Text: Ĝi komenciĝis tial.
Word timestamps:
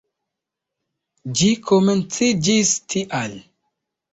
Ĝi 1.41 1.49
komenciĝis 1.67 2.75
tial. 2.95 3.37